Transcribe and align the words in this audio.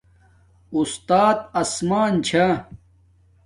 اُستات 0.73 1.39
آسمان 1.61 2.13
چھا 2.27 2.47